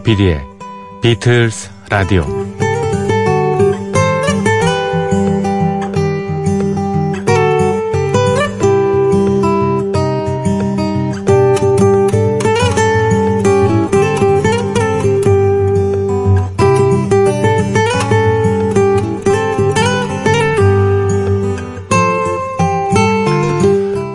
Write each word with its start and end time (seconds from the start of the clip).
조피디의 0.00 0.40
비틀스 1.02 1.70
라디오 1.90 2.24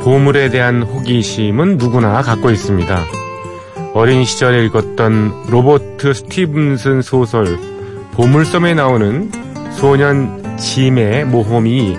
보물에 0.03 0.49
대한 0.49 0.83
호기심은 0.83 1.77
누구나 1.77 2.21
갖고 2.21 2.49
있습니다. 2.49 3.24
어린 3.95 4.25
시절에 4.25 4.65
읽었던 4.65 5.45
로버트 5.49 6.13
스티븐슨 6.13 7.01
소설 7.01 7.57
보물섬에 8.11 8.73
나오는 8.73 9.31
소년 9.71 10.57
짐의 10.57 11.23
모험이 11.23 11.95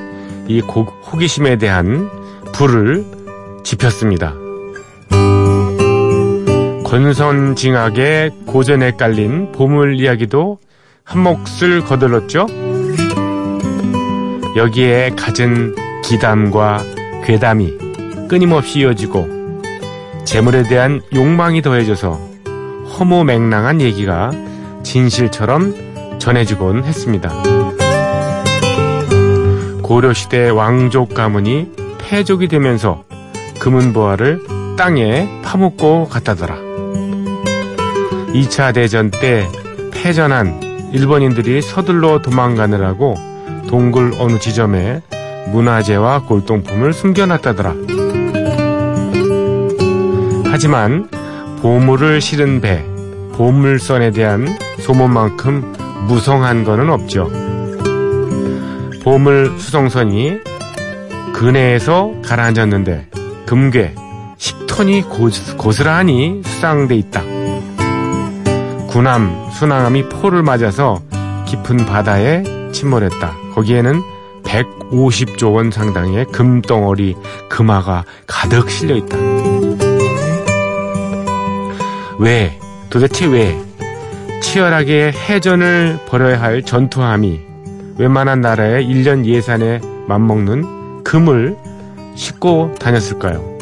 이 0.47 0.61
호기심에 0.61 1.57
대한 1.57 2.11
불을 2.53 3.03
지폈습니다. 3.65 4.35
권선징악의 6.85 8.33
고전에 8.45 8.91
깔린 8.91 9.53
보물 9.53 9.99
이야기도 9.99 10.59
한 11.03 11.23
몫을 11.23 11.83
거들었죠. 11.87 12.47
여기에 14.55 15.13
갖은 15.17 15.75
기담과 16.05 16.85
괴담이 17.25 17.73
끊임없이 18.29 18.81
이어지고 18.81 19.36
재물에 20.27 20.65
대한 20.65 21.01
욕망이 21.15 21.63
더해져서 21.63 22.21
허무맹랑한 22.99 23.81
얘기가 23.81 24.33
진실처럼 24.83 26.19
전해지곤 26.19 26.85
했습니다. 26.85 27.33
고려시대 29.83 30.49
왕족 30.49 31.15
가문이 31.15 31.71
패족이 31.99 32.49
되면서 32.49 33.05
금은보화를 33.61 34.77
땅에 34.77 35.41
파묻고 35.45 36.09
갔다더라. 36.09 36.57
2차 38.35 38.75
대전 38.75 39.13
때 39.13 39.47
패전한 39.93 40.91
일본인들이 40.93 41.63
서둘러 41.63 42.21
도망가느라고 42.21 43.15
동굴 43.69 44.13
어느 44.19 44.39
지점에 44.41 45.03
문화재와 45.53 46.25
골동품을 46.25 46.93
숨겨놨다더라. 46.93 47.96
하지만 50.51 51.09
보물을 51.61 52.21
실은 52.21 52.61
배, 52.61 52.85
보물선에 53.33 54.11
대한 54.13 54.47
소문만큼 54.81 56.07
무성한 56.07 56.65
것은 56.65 56.91
없죠. 56.91 57.31
보물 59.03 59.59
수송선이 59.59 60.39
근해에서 61.35 62.13
가라앉았는데 62.25 63.09
금괴 63.47 63.95
10톤이 64.39 65.57
고스란히 65.57 66.43
수상돼 66.45 66.97
있다. 66.97 67.23
군함, 68.89 69.51
순항함이 69.53 70.09
포를 70.09 70.43
맞아서 70.43 71.03
깊은 71.47 71.85
바다에 71.87 72.43
침몰했다. 72.73 73.35
거기에는 73.55 74.03
150조 74.45 75.55
원 75.55 75.71
상당의 75.71 76.27
금덩어리, 76.33 77.15
금화가 77.49 78.05
가득 78.27 78.71
실려 78.71 78.97
있다. 78.97 79.36
왜? 82.19 82.59
도대체 82.89 83.27
왜? 83.27 83.59
치열하게 84.43 85.13
해전을 85.13 85.99
벌여야 86.09 86.41
할 86.41 86.63
전투함이 86.63 87.41
웬만한 87.99 88.41
나라의 88.41 88.87
1년 88.87 89.25
예산에 89.25 89.81
맞먹는 90.07 91.05
금을 91.05 91.57
싣고 92.15 92.75
다녔을까요? 92.79 93.57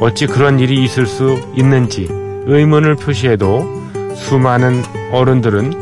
어찌 0.00 0.26
그런 0.26 0.60
일이 0.60 0.82
있을 0.84 1.06
수 1.06 1.38
있는지 1.54 2.08
의문을 2.46 2.96
표시해도 2.96 3.80
수많은 4.14 4.82
어른들은 5.12 5.72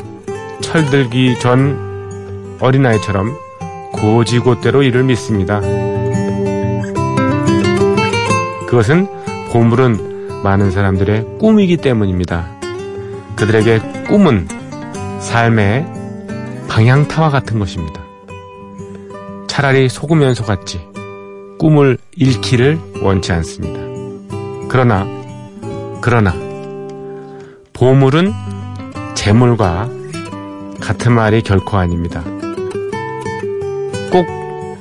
철들기 0.61 1.39
전 1.41 2.57
어린아이처럼 2.61 3.37
고지고대로 3.93 4.83
이를 4.83 5.05
믿습니다. 5.05 5.61
그것은 8.67 9.09
보물은 9.51 10.08
많은 10.43 10.71
사람들의 10.71 11.39
꿈이기 11.39 11.77
때문입니다. 11.79 12.47
그들에게 13.37 13.79
꿈은 14.09 14.49
삶의 15.21 15.87
방향타와 16.69 17.31
같은 17.31 17.59
것입니다. 17.59 18.03
차라리 19.47 19.89
속으면 19.89 20.35
속았지 20.35 20.87
꿈을 21.59 21.99
잃기를 22.15 22.79
원치 23.03 23.33
않습니다. 23.33 23.81
그러나 24.69 25.07
그러나 26.01 26.33
보물은 27.73 28.33
재물과 29.15 29.89
같은 30.81 31.13
말이 31.13 31.43
결코 31.43 31.77
아닙니다. 31.77 32.23
꼭 34.13 34.27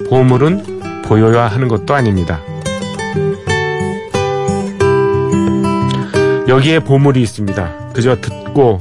보물은 0.09 1.03
보여야 1.05 1.47
하는 1.47 1.67
것도 1.67 1.95
아닙니다. 1.95 2.39
여기에 6.47 6.79
보물이 6.79 7.21
있습니다. 7.21 7.91
그저 7.93 8.19
듣고 8.21 8.79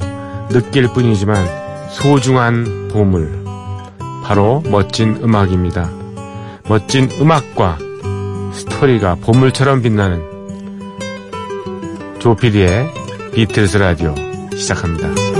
느낄 0.49 0.87
뿐이지만 0.93 1.45
소중한 1.91 2.87
보물. 2.87 3.45
바로 4.23 4.63
멋진 4.69 5.17
음악입니다. 5.21 5.89
멋진 6.69 7.09
음악과 7.19 7.77
스토리가 8.53 9.15
보물처럼 9.15 9.81
빛나는 9.81 10.21
조피디의 12.19 12.89
비틀스 13.33 13.77
라디오 13.77 14.15
시작합니다. 14.55 15.36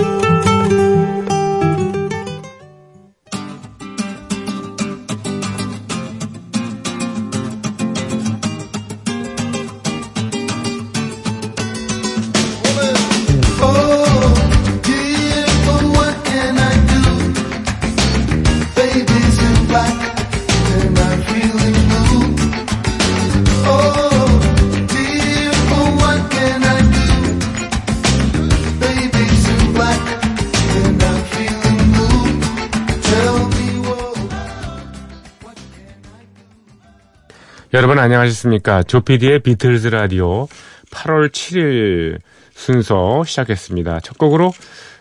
여러분 37.88 38.04
안녕하셨습니까? 38.04 38.84
조피디의 38.84 39.40
비틀즈 39.44 39.88
라디오 39.88 40.48
8월 40.92 41.30
7일 41.32 42.20
순서 42.52 43.24
시작했습니다. 43.24 44.02
첫 44.02 44.18
곡으로 44.18 44.52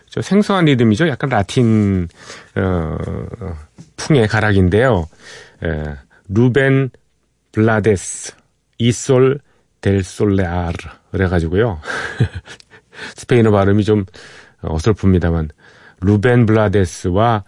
저 0.09 0.21
생소한 0.21 0.63
리듬이죠. 0.63 1.09
약간 1.09 1.29
라틴 1.29 2.07
어, 2.55 2.97
풍의 3.97 4.29
가락인데요. 4.29 5.05
에, 5.65 5.83
루벤 6.29 6.91
블라데스 7.51 8.35
y 8.77 8.93
Son 8.93 9.41
del 9.81 10.01
Solar 10.01 10.77
그래가지고요. 11.11 11.81
스페인어 13.15 13.51
발음이 13.51 13.83
좀 13.83 14.05
어설픕니다만 14.61 15.49
루벤 15.99 16.45
블라데스와 16.45 17.43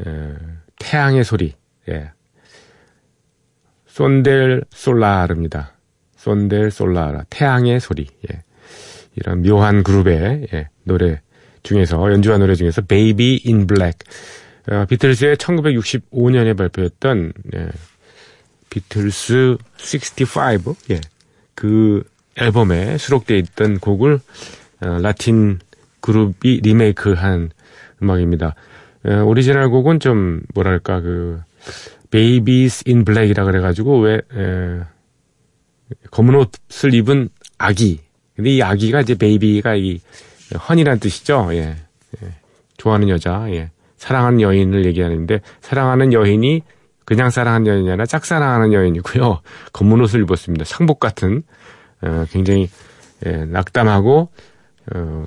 에, 0.00 0.34
태양의 0.78 1.24
소리 1.24 1.54
예, 1.88 2.10
Son 3.96 4.29
del 4.29 4.62
Solar입니다. 4.72 5.72
Son 6.18 6.44
del 6.44 6.70
Solar라 6.70 7.24
태양의 7.30 7.80
소리. 7.80 8.06
예. 8.30 8.42
이런 9.14 9.40
묘한 9.40 9.82
그룹의 9.82 10.48
예, 10.52 10.68
노래 10.84 11.22
중에서 11.62 12.12
연주한 12.12 12.40
노래 12.40 12.54
중에서 12.54 12.82
in 12.90 13.66
Black. 13.66 14.00
어, 14.68 14.84
비틀스의 14.84 15.36
1965년에 15.36 16.54
발표했던 16.58 17.32
예, 17.54 17.68
비틀스 18.68 19.56
65 19.78 20.76
예. 20.90 21.00
그 21.54 22.04
앨범에 22.36 22.98
수록되어 22.98 23.38
있던 23.38 23.78
곡을 23.78 24.20
어, 24.82 24.98
라틴 25.00 25.58
그룹이 26.02 26.60
리메이크한 26.62 27.50
음악입니다. 28.02 28.56
어, 29.06 29.22
오리지널 29.24 29.70
곡은 29.70 30.00
좀 30.00 30.42
뭐랄까 30.52 31.00
그 31.00 31.40
Baby's 32.10 32.84
in 32.86 33.04
Black이라 33.04 33.44
그래가지고 33.44 34.00
왜 34.00 34.14
에, 34.16 34.80
검은 36.10 36.34
옷을 36.34 36.94
입은 36.94 37.28
아기. 37.58 38.00
근데 38.34 38.50
이 38.50 38.62
아기가 38.62 39.00
이제 39.00 39.14
baby가 39.14 39.76
이 39.76 40.00
honey란 40.68 41.00
뜻이죠. 41.00 41.48
예. 41.52 41.76
예. 42.22 42.28
좋아하는 42.76 43.08
여자, 43.08 43.46
예. 43.50 43.70
사랑하는 43.96 44.40
여인을 44.40 44.84
얘기하는데 44.84 45.40
사랑하는 45.60 46.12
여인이 46.12 46.62
그냥 47.04 47.30
사랑하는 47.30 47.66
여인이 47.66 47.88
아니라 47.88 48.04
짝사랑하는 48.04 48.72
여인이고요. 48.72 49.40
검은 49.72 50.00
옷을 50.00 50.22
입었습니다. 50.22 50.64
상복 50.64 51.00
같은 51.00 51.42
어, 52.02 52.24
굉장히 52.30 52.68
예, 53.24 53.44
낙담하고 53.46 54.28
어, 54.94 55.26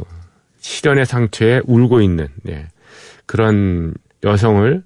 시련의 0.59 1.05
상처에 1.05 1.61
울고 1.65 2.01
있는 2.01 2.27
예, 2.47 2.67
그런 3.25 3.93
여성을 4.23 4.83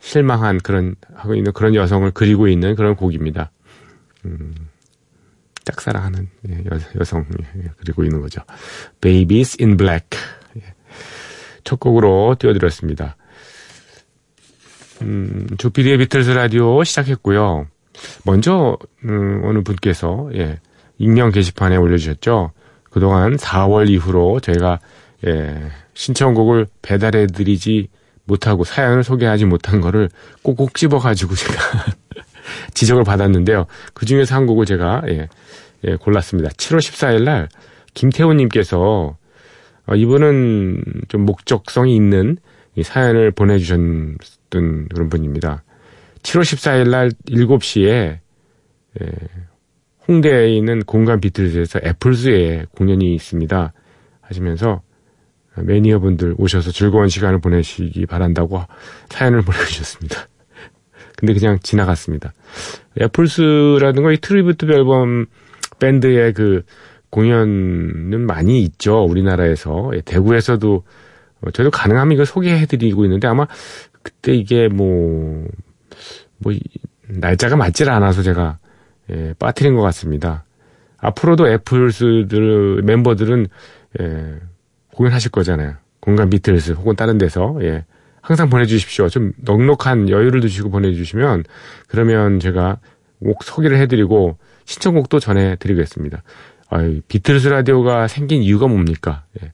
실망한 0.00 0.58
그런 0.58 0.96
하고 1.14 1.34
있는 1.34 1.52
그런 1.52 1.74
여성을 1.74 2.10
그리고 2.12 2.48
있는 2.48 2.74
그런 2.74 2.96
곡입니다. 2.96 3.50
음, 4.24 4.54
짝사랑하는 5.64 6.28
예, 6.48 6.64
여, 6.98 7.04
성 7.04 7.24
예, 7.56 7.70
그리고 7.78 8.02
있는 8.04 8.20
거죠. 8.20 8.42
Babies 9.00 9.58
in 9.60 9.76
Black 9.76 10.18
예, 10.56 10.74
첫 11.64 11.78
곡으로 11.78 12.36
띄워드렸습니다. 12.38 13.16
음, 15.02 15.46
조피디의 15.58 15.98
비틀스 15.98 16.30
라디오 16.30 16.82
시작했고요. 16.82 17.66
먼저 18.24 18.78
음, 19.04 19.42
어느 19.44 19.62
분께서 19.62 20.30
예, 20.34 20.60
익명 20.98 21.30
게시판에 21.30 21.76
올려주셨죠. 21.76 22.52
그동안 22.90 23.36
4월 23.36 23.88
이후로 23.88 24.40
저희가 24.40 24.80
예, 25.26 25.70
신청곡을 25.94 26.66
배달해드리지 26.82 27.88
못하고 28.24 28.64
사연을 28.64 29.02
소개하지 29.02 29.44
못한 29.46 29.80
거를 29.80 30.08
꼭꼭 30.42 30.74
집어가지고 30.74 31.34
제가 31.34 31.60
지적을 32.74 33.04
받았는데요. 33.04 33.66
그 33.94 34.06
중에서 34.06 34.34
한 34.34 34.46
곡을 34.46 34.66
제가 34.66 35.02
예, 35.08 35.28
예, 35.84 35.96
골랐습니다. 35.96 36.50
7월 36.50 36.78
14일 36.78 37.24
날 37.24 37.48
김태훈님께서 37.94 39.16
어, 39.86 39.94
이분은 39.94 40.82
좀 41.08 41.24
목적성이 41.24 41.96
있는 41.96 42.36
이 42.76 42.82
사연을 42.82 43.32
보내주셨던 43.32 44.88
그런 44.94 45.08
분입니다. 45.08 45.64
7월 46.22 46.42
14일 46.42 46.90
날 46.90 47.10
7시에 47.28 48.18
예, 49.00 49.06
홍대에 50.08 50.50
있는 50.50 50.80
공간 50.84 51.20
비틀즈에서 51.20 51.80
애플스의 51.84 52.66
공연이 52.76 53.14
있습니다. 53.14 53.72
하시면서 54.20 54.82
매니어분들 55.56 56.36
오셔서 56.38 56.70
즐거운 56.70 57.08
시간을 57.08 57.40
보내시기 57.40 58.06
바란다고 58.06 58.62
사연을 59.08 59.42
보내주셨습니다. 59.42 60.28
근데 61.16 61.34
그냥 61.34 61.58
지나갔습니다. 61.62 62.32
애플스라는 63.00 64.02
거이 64.02 64.18
tribute 64.18 64.70
앨범 64.72 65.26
밴드의 65.78 66.32
그 66.32 66.62
공연은 67.10 68.26
많이 68.26 68.62
있죠. 68.62 69.04
우리나라에서. 69.04 69.90
예, 69.94 70.00
대구에서도 70.00 70.84
어, 71.42 71.50
저도 71.50 71.70
가능하면 71.70 72.12
이걸 72.12 72.26
소개해드리고 72.26 73.04
있는데 73.04 73.26
아마 73.26 73.46
그때 74.02 74.32
이게 74.32 74.68
뭐, 74.68 75.46
뭐, 76.38 76.52
날짜가 77.08 77.56
맞질 77.56 77.90
않아서 77.90 78.22
제가, 78.22 78.58
예, 79.10 79.34
빠뜨린 79.38 79.74
것 79.74 79.82
같습니다. 79.82 80.44
앞으로도 80.98 81.48
애플스들, 81.48 82.82
멤버들은, 82.82 83.46
예, 84.00 84.36
공연하실 85.00 85.30
거잖아요. 85.30 85.76
공간 86.00 86.28
비틀스 86.28 86.72
혹은 86.72 86.94
다른 86.94 87.16
데서, 87.16 87.56
예, 87.62 87.86
항상 88.20 88.50
보내주십시오. 88.50 89.08
좀 89.08 89.32
넉넉한 89.38 90.10
여유를 90.10 90.42
두시고 90.42 90.68
보내주시면, 90.68 91.44
그러면 91.88 92.38
제가 92.38 92.80
꼭 93.18 93.42
소개를 93.42 93.78
해드리고, 93.78 94.36
신청곡도 94.66 95.18
전해드리겠습니다. 95.18 96.22
아유, 96.68 97.00
비틀스 97.08 97.48
라디오가 97.48 98.08
생긴 98.08 98.42
이유가 98.42 98.66
뭡니까? 98.66 99.24
예. 99.42 99.52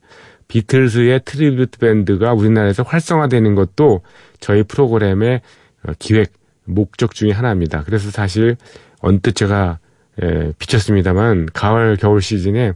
비틀스의 0.49 1.21
tribute 1.25 1.79
밴드가 1.79 2.33
우리나라에서 2.33 2.83
활성화되는 2.83 3.55
것도 3.55 4.03
저희 4.41 4.65
프로그램의 4.65 5.43
어, 5.85 5.93
기획 6.01 6.33
목적 6.65 7.15
중의 7.15 7.33
하나입니다. 7.33 7.85
그래서 7.85 8.11
사실 8.11 8.57
언뜻 9.01 9.37
제가 9.37 9.79
예, 10.23 10.53
비쳤습니다만 10.59 11.51
가을 11.53 11.97
겨울 11.97 12.21
시즌에 12.21 12.73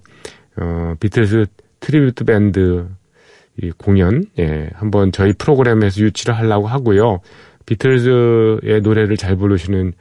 어, 0.57 0.95
비틀스 1.01 1.47
tribute 1.81 2.25
밴드 2.25 2.87
이 3.62 3.71
공연 3.73 4.25
예, 4.38 4.71
한번 4.75 5.12
저희 5.12 5.32
프로그램에서 5.32 6.00
유치를 6.00 6.37
하려고 6.37 6.67
하고요. 6.67 7.21
비틀즈의 7.67 8.81
노래를 8.82 9.17
잘 9.17 9.37
부르시는 9.37 9.93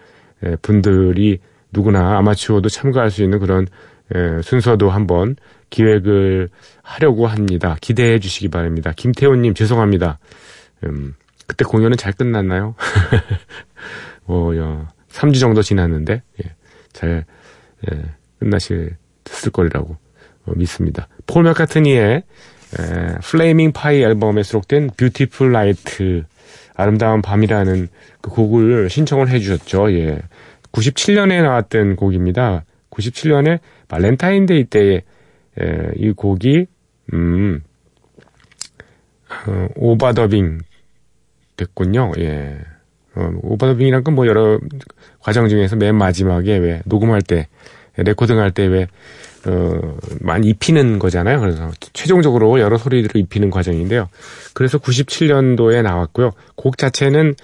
예, 0.45 0.55
분들이 0.61 1.39
누구나 1.71 2.17
아마추어도 2.17 2.69
참가할 2.69 3.11
수 3.11 3.23
있는 3.23 3.39
그런 3.39 3.67
예, 4.15 4.41
순서도 4.41 4.89
한번 4.89 5.35
기획을 5.69 6.49
하려고 6.81 7.27
합니다. 7.27 7.75
기대해 7.81 8.19
주시기 8.19 8.49
바랍니다. 8.49 8.91
김태훈님 8.95 9.53
죄송합니다. 9.53 10.19
음, 10.85 11.13
그때 11.45 11.65
공연은 11.65 11.97
잘 11.97 12.13
끝났나요? 12.13 12.75
뭐, 14.25 14.55
야, 14.57 14.87
3주 15.09 15.39
정도 15.39 15.61
지났는데, 15.61 16.21
예, 16.43 16.55
잘, 16.93 17.25
예, 17.91 18.01
끝났으리, 18.39 18.97
거라고 19.53 19.97
어, 20.45 20.51
믿습니다. 20.55 21.07
폴 21.29 21.43
맥카트니의 21.43 22.23
에, 22.79 23.15
Flaming 23.21 23.71
Pie 23.71 24.01
앨범에 24.01 24.41
수록된 24.43 24.89
Beautiful 24.97 25.51
Night, 25.51 26.23
아름다운 26.75 27.21
밤이라는 27.21 27.87
그 28.21 28.31
곡을 28.31 28.89
신청을 28.89 29.29
해주셨죠. 29.29 29.91
예. 29.93 30.19
97년에 30.71 31.41
나왔던 31.43 31.95
곡입니다. 31.97 32.63
97년에 32.89 33.59
발렌타인데이 33.87 34.65
때에 34.65 35.01
에, 35.59 35.91
이 35.97 36.11
곡이 36.11 36.65
음, 37.13 37.61
어, 39.47 39.68
overdubbing 39.75 40.59
됐군요. 41.57 42.11
예. 42.19 42.57
어, 43.15 43.30
overdubbing이란 43.42 44.04
건 44.04 44.15
뭐 44.15 44.25
여러 44.27 44.59
과정 45.19 45.47
중에서 45.49 45.75
맨 45.75 45.95
마지막에 45.95 46.57
왜 46.57 46.81
녹음할 46.85 47.21
때 47.21 47.47
레코딩 47.97 48.39
할 48.39 48.51
때 48.51 48.65
왜 48.68 48.87
어, 49.45 49.97
많이 50.19 50.49
입히는 50.49 50.99
거잖아요. 50.99 51.39
그래서 51.39 51.71
최종적으로 51.93 52.59
여러 52.59 52.77
소리들을 52.77 53.19
입히는 53.21 53.49
과정인데요. 53.49 54.09
그래서 54.53 54.77
97년도에 54.77 55.81
나왔고요. 55.81 56.31
곡 56.55 56.77
자체는 56.77 57.35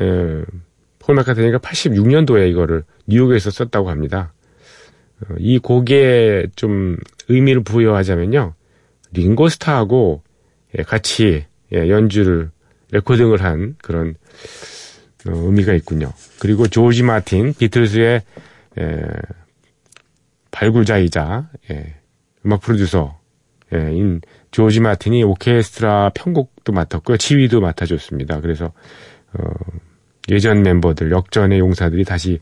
에, 0.00 0.42
폴 0.98 1.14
마카트니가 1.14 1.58
86년도에 1.58 2.48
이거를 2.50 2.84
뉴욕에서 3.06 3.50
썼다고 3.50 3.90
합니다. 3.90 4.32
어, 5.20 5.34
이 5.38 5.58
곡에 5.58 6.46
좀 6.56 6.96
의미를 7.28 7.62
부여하자면요. 7.62 8.54
링고스타하고 9.12 10.22
예, 10.78 10.82
같이 10.82 11.44
예, 11.74 11.88
연주를 11.88 12.50
레코딩을 12.92 13.42
한 13.42 13.76
그런 13.82 14.14
어, 15.26 15.32
의미가 15.32 15.74
있군요. 15.74 16.12
그리고 16.38 16.66
조지 16.66 17.02
마틴 17.02 17.52
비틀즈의 17.52 18.22
예, 18.80 19.02
발굴자이자 20.52 21.50
음악 22.46 22.60
프로듀서 22.60 23.18
인 23.72 24.20
조지 24.52 24.80
마틴이 24.80 25.24
오케스트라 25.24 26.10
편곡도 26.14 26.72
맡았고요. 26.72 27.16
지휘도 27.16 27.60
맡아줬습니다. 27.60 28.40
그래서 28.40 28.72
어, 29.32 29.42
예전 30.30 30.62
멤버들 30.62 31.10
역전의 31.10 31.58
용사들이 31.58 32.04
다시 32.04 32.38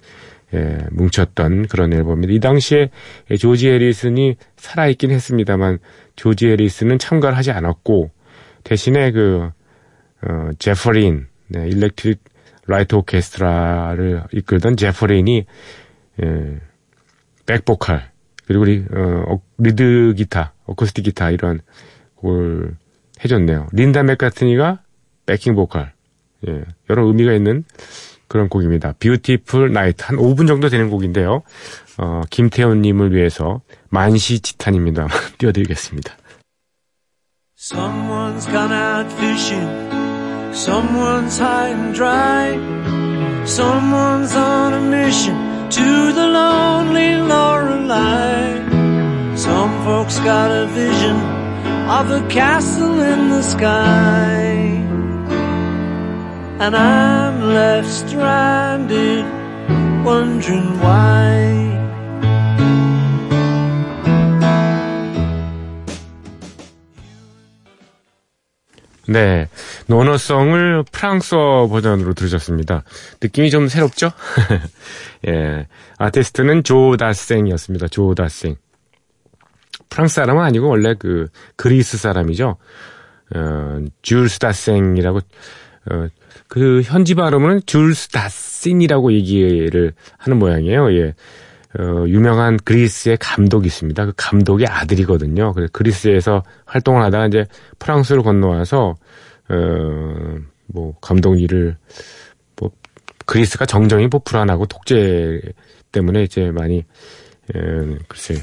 예, 0.53 0.79
뭉쳤던 0.91 1.69
그런 1.69 1.93
앨범입니다. 1.93 2.33
이 2.33 2.41
당시에 2.41 2.91
조지 3.39 3.69
해리슨이 3.69 4.37
살아있긴 4.57 5.13
했습니다만 5.13 5.79
조지 6.17 6.49
해리슨은 6.49 6.99
참가를 6.99 7.37
하지 7.37 7.53
않았고 7.53 8.11
대신에 8.65 9.13
그 9.13 9.51
어, 10.23 10.51
제프 10.59 11.02
린 11.02 11.29
네, 11.47 11.69
일렉트릭 11.69 12.25
라이트 12.67 12.97
오케스트라를 12.97 14.25
이끌던 14.33 14.77
제프 14.77 15.16
린이 15.16 15.47
예, 16.23 16.61
백보컬 17.51 18.11
그리고 18.47 18.65
리, 18.65 18.85
어, 18.95 19.41
리드 19.59 20.15
기타, 20.17 20.53
어쿠스틱 20.67 21.05
기타 21.05 21.31
이런 21.31 21.61
곡을 22.17 22.77
해줬네요. 23.25 23.69
린다 23.73 24.03
맥카트니가 24.05 24.81
backing 25.27 25.55
vocal 25.55 25.93
예, 26.49 26.65
여러 26.89 27.05
의미가 27.07 27.33
있는 27.33 27.65
그런 28.29 28.49
곡입니다. 28.49 28.95
Beautiful 28.99 29.71
Night 29.71 30.05
한 30.05 30.17
5분 30.17 30.47
정도 30.47 30.69
되는 30.69 30.91
곡인데요. 30.91 31.43
어, 31.99 32.23
김태훈님을 32.31 33.13
위해서 33.15 33.61
만시 33.89 34.41
지탄입니다. 34.41 35.09
띄워드리겠습니다. 35.39 36.15
Someone's 37.59 38.47
gone 38.51 38.73
out 38.73 39.13
fishing. 39.15 39.69
Someone's 40.53 41.39
high 41.39 41.73
and 41.73 41.95
dry. 41.95 42.55
Someone's 43.45 44.35
on 44.35 44.73
a 44.73 44.81
mission 44.81 45.60
to 45.71 46.13
the 46.13 46.27
lonely 46.27 47.15
Lorelei. 47.15 48.67
Some 49.37 49.85
folks 49.85 50.19
got 50.19 50.51
a 50.51 50.67
vision 50.67 51.17
of 51.89 52.11
a 52.11 52.27
castle 52.29 53.01
in 53.01 53.31
the 53.31 53.43
sky. 53.43 54.81
and 56.65 56.77
I'm 56.77 57.41
left 57.55 57.89
stranded, 57.89 59.25
wondering 60.05 60.79
why. 60.81 61.80
네. 69.11 69.49
노너송을 69.89 70.85
프랑스어 70.93 71.67
버전으로 71.69 72.15
들으셨습니다. 72.15 72.85
느낌이 73.21 73.51
좀 73.51 73.67
새롭죠? 73.67 74.13
예. 75.27 75.67
아티스트는 75.99 76.63
조 76.63 76.97
다생이었습니다. 76.97 77.89
조 77.89 78.15
다생. 78.15 78.55
프랑스 79.89 80.15
사람은 80.15 80.45
아니고 80.45 80.69
원래 80.69 80.95
그 80.97 81.27
그리스 81.57 81.99
사람이죠. 81.99 82.57
어, 83.35 83.81
줄스 84.03 84.39
다생이라고 84.39 85.19
어, 85.19 86.07
그 86.47 86.83
현지 86.85 87.17
발음은 87.17 87.63
줄스 87.67 88.11
다신이라고 88.11 89.13
얘기를 89.13 89.93
하는 90.19 90.39
모양이에요. 90.39 90.93
예. 90.93 91.15
어, 91.79 92.05
유명한 92.09 92.57
그리스의 92.65 93.17
감독이 93.19 93.69
있습니다. 93.69 94.07
그 94.07 94.13
감독의 94.17 94.67
아들이거든요. 94.67 95.53
그래서 95.53 95.71
그리스에서 95.73 96.43
활동을 96.65 97.03
하다가 97.05 97.27
이제 97.29 97.45
프랑스로 97.79 98.23
건너와서, 98.25 98.97
어, 99.49 99.55
뭐, 100.67 100.95
감독 101.01 101.41
일을, 101.41 101.77
뭐, 102.57 102.71
그리스가 103.25 103.67
정정이 103.67 104.09
뭐 104.09 104.21
불안하고 104.25 104.67
독재 104.67 105.41
때문에 105.93 106.25
이제 106.25 106.51
많이, 106.51 106.79
에, 106.79 107.99
글쎄, 108.09 108.35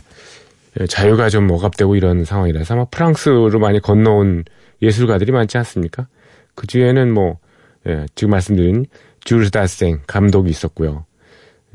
자유가 0.87 1.29
좀 1.29 1.49
억압되고 1.49 1.95
이런 1.95 2.23
상황이라서 2.23 2.75
아마 2.75 2.85
프랑스로 2.85 3.59
많이 3.59 3.81
건너온 3.81 4.45
예술가들이 4.81 5.31
많지 5.31 5.57
않습니까? 5.57 6.07
그 6.55 6.65
중에는 6.67 7.13
뭐, 7.13 7.39
예, 7.87 8.05
지금 8.15 8.31
말씀드린 8.31 8.85
주르스 9.23 9.51
다생 9.51 9.99
감독이 10.07 10.49
있었고요. 10.49 11.06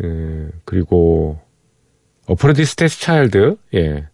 예, 0.02 0.48
그리고 0.64 1.38
어프로디스 2.26 2.76
테스 2.76 3.00
차일드, 3.00 3.56
예. 3.74 4.06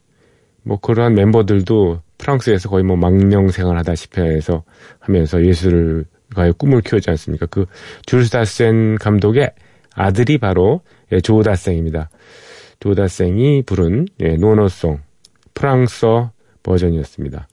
뭐 0.63 0.79
그러한 0.79 1.15
멤버들도 1.15 2.03
프랑스에서 2.19 2.69
거의 2.69 2.85
뭐 2.85 2.97
망명 2.97 3.49
생활하다시피 3.49 4.21
해서 4.21 4.65
하면서 4.99 5.43
예술가의 5.43 6.53
꿈을 6.59 6.83
키우지 6.83 7.09
않습니까? 7.11 7.47
그 7.47 7.67
줄스 8.05 8.31
다센 8.31 8.97
감독의 8.97 9.53
아들이 9.95 10.39
바로 10.39 10.83
예, 11.13 11.21
조 11.21 11.43
다생입니다. 11.43 12.11
조 12.81 12.95
다생이 12.95 13.63
부른 13.63 14.07
예, 14.21 14.37
No 14.37 14.53
No 14.53 14.69
Song 14.69 15.01
프랑스어 15.55 16.33
버전이었습니다. 16.63 17.49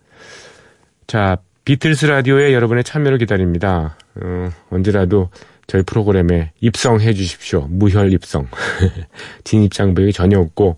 자, 1.08 1.38
비틀스 1.64 2.06
라디오에 2.06 2.54
여러분의 2.54 2.84
참여를 2.84 3.18
기다립니다. 3.18 3.98
어, 4.22 4.50
언제라도 4.70 5.30
저희 5.68 5.82
프로그램에 5.84 6.52
입성해 6.62 7.14
주십시오. 7.14 7.68
무혈 7.70 8.14
입성. 8.14 8.48
진입 9.44 9.74
장벽이 9.74 10.14
전혀 10.14 10.40
없고 10.40 10.78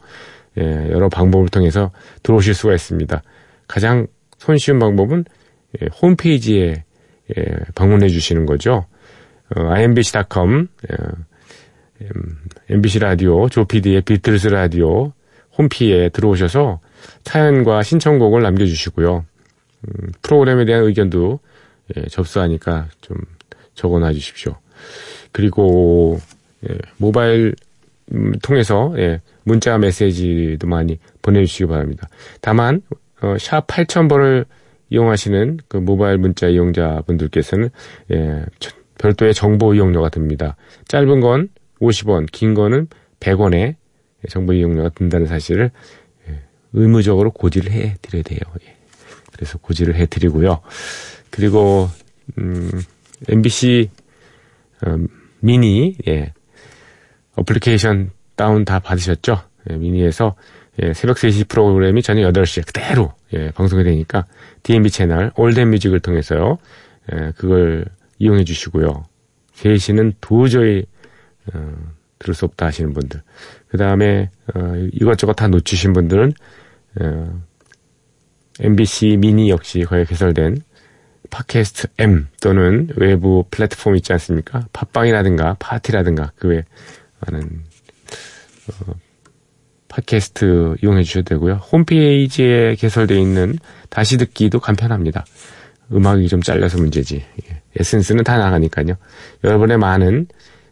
예, 0.57 0.89
여러 0.91 1.09
방법을 1.09 1.49
통해서 1.49 1.91
들어오실 2.23 2.53
수가 2.53 2.73
있습니다. 2.73 3.21
가장 3.67 4.07
손쉬운 4.37 4.79
방법은 4.79 5.25
예, 5.81 5.87
홈페이지에 6.01 6.83
예, 7.37 7.43
방문해 7.75 8.07
주시는 8.07 8.45
거죠. 8.45 8.85
어, 9.55 9.61
imbc.com 9.61 10.67
예, 10.91 12.07
MBC 12.69 12.99
라디오 12.99 13.49
조피디의 13.49 14.01
비틀스 14.01 14.47
라디오 14.47 15.13
홈피에 15.57 16.09
들어오셔서 16.09 16.79
사연과 17.23 17.83
신청곡을 17.83 18.41
남겨주시고요. 18.41 19.25
음, 19.87 20.11
프로그램에 20.21 20.65
대한 20.65 20.83
의견도 20.83 21.39
예, 21.95 22.03
접수하니까 22.07 22.87
좀 23.01 23.17
적어놔 23.73 24.13
주십시오. 24.13 24.57
그리고 25.31 26.19
예, 26.69 26.75
모바일 26.97 27.55
음, 28.13 28.31
통해서 28.41 28.93
예, 28.97 29.21
문자 29.43 29.77
메시지도 29.77 30.67
많이 30.67 30.99
보내주시기 31.21 31.67
바랍니다. 31.67 32.07
다만 32.41 32.81
어, 33.21 33.35
샵 33.39 33.67
8000번을 33.67 34.45
이용하시는 34.89 35.59
그 35.67 35.77
모바일 35.77 36.17
문자 36.17 36.47
이용자분들께서는 36.47 37.69
예, 38.11 38.45
별도의 38.97 39.33
정보 39.33 39.73
이용료가 39.73 40.09
듭니다. 40.09 40.55
짧은 40.87 41.19
건 41.19 41.49
50원, 41.81 42.27
긴 42.31 42.53
거는 42.53 42.87
100원의 43.19 43.75
정보 44.29 44.53
이용료가 44.53 44.89
든다는 44.89 45.27
사실을 45.27 45.71
예, 46.29 46.41
의무적으로 46.73 47.31
고지를 47.31 47.71
해 47.71 47.95
드려야 48.01 48.23
돼요. 48.23 48.39
예. 48.65 48.75
그래서 49.33 49.57
고지를 49.57 49.95
해 49.95 50.05
드리고요. 50.05 50.61
그리고 51.29 51.89
음, 52.39 52.71
MBC 53.27 53.89
음, 54.85 55.07
미니 55.39 55.95
예, 56.07 56.33
어플리케이션 57.35 58.11
다운 58.35 58.65
다 58.65 58.79
받으셨죠? 58.79 59.41
예, 59.69 59.75
미니에서 59.75 60.35
예, 60.81 60.93
새벽 60.93 61.17
3시 61.17 61.47
프로그램이 61.47 62.01
저녁 62.01 62.31
8시에 62.31 62.65
그대로 62.65 63.13
예, 63.33 63.51
방송이 63.51 63.83
되니까 63.83 64.25
DMB 64.63 64.91
채널 64.91 65.31
올덴 65.35 65.71
뮤직을 65.71 65.99
통해서요. 65.99 66.57
예, 67.13 67.31
그걸 67.35 67.85
이용해 68.19 68.43
주시고요. 68.43 69.05
3시는 69.55 70.13
도저히 70.21 70.85
어, 71.53 71.75
들을 72.19 72.35
수 72.35 72.45
없다 72.45 72.67
하시는 72.67 72.93
분들. 72.93 73.21
그 73.67 73.77
다음에 73.77 74.29
어, 74.53 74.75
이것저것 74.93 75.33
다 75.33 75.47
놓치신 75.47 75.93
분들은 75.93 76.33
어, 77.01 77.41
MBC 78.59 79.17
미니 79.17 79.49
역시 79.49 79.81
거기에 79.81 80.05
개설된 80.05 80.61
팟캐스트 81.29 81.87
M 81.97 82.27
또는 82.41 82.89
외부 82.95 83.45
플랫폼 83.51 83.95
있지 83.95 84.13
않습니까? 84.13 84.67
팟빵이라든가 84.73 85.55
파티라든가 85.59 86.31
그 86.35 86.47
외 86.47 86.63
많은 87.19 87.63
어, 88.69 88.93
팟캐스트 89.87 90.75
이용해 90.83 91.03
주셔도 91.03 91.23
되고요. 91.35 91.55
홈페이지에 91.55 92.75
개설되어 92.75 93.17
있는 93.17 93.57
다시 93.89 94.17
듣기도 94.17 94.59
간편합니다. 94.59 95.25
음악이 95.91 96.27
좀 96.27 96.41
잘려서 96.41 96.77
문제지. 96.77 97.23
예. 97.49 97.61
에센스는 97.79 98.23
다 98.23 98.37
나가니까요. 98.37 98.97
여러분의 99.43 99.77
많은 99.77 100.27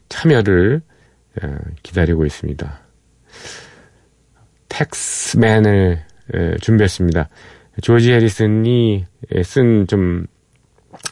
참여를 0.10 0.82
어, 1.42 1.58
기다리고 1.84 2.26
있습니다. 2.26 2.80
텍스맨을 4.70 6.04
준비했습니다. 6.62 7.30
조지 7.82 8.12
해리슨이 8.12 9.06
쓴 9.44 9.88
좀 9.88 10.26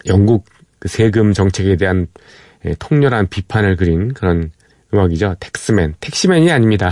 영국 0.07 0.45
그 0.79 0.87
세금 0.87 1.33
정책에 1.33 1.75
대한 1.75 2.07
예, 2.65 2.75
통렬한 2.79 3.27
비판을 3.27 3.75
그린 3.75 4.13
그런 4.13 4.51
음악이죠. 4.93 5.35
텍스맨. 5.39 5.95
택시맨이 5.99 6.51
아닙니다. 6.51 6.91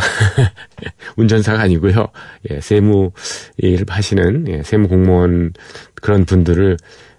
운전사가 1.18 1.62
아니고요. 1.62 2.08
예, 2.50 2.60
세무 2.60 3.12
일 3.58 3.86
하시는 3.88 4.48
예, 4.48 4.64
세무 4.64 4.88
공무원 4.88 5.54
그런 5.96 6.26
분들을 6.26 6.78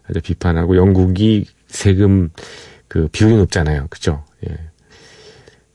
아주 0.09 0.21
비판하고 0.21 0.77
영국이 0.77 1.47
세금 1.69 2.31
그 2.89 3.09
비율이 3.13 3.37
높잖아요. 3.37 3.87
그죠? 3.89 4.25
예. 4.49 4.55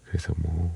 그래서 0.05 0.33
뭐 0.37 0.71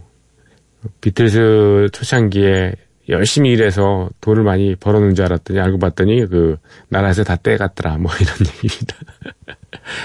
비틀즈 1.01 1.89
초창기에 1.91 2.73
열심히 3.11 3.51
일해서 3.51 4.09
돈을 4.21 4.43
많이 4.43 4.75
벌어놓은 4.75 5.15
줄 5.15 5.25
알았더니 5.25 5.59
알고 5.59 5.77
봤더니 5.79 6.25
그 6.27 6.57
나라에서 6.89 7.23
다 7.23 7.35
떼갔더라 7.35 7.97
뭐 7.97 8.11
이런 8.19 8.35
얘기입니다. 8.63 8.95